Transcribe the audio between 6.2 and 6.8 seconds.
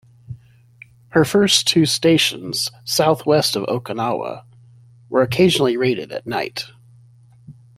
night.